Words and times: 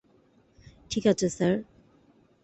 ঠিক 0.91 1.03
আছে, 1.07 1.27
স্যার। 1.29 1.53